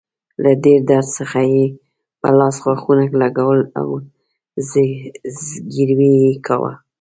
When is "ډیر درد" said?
0.65-1.07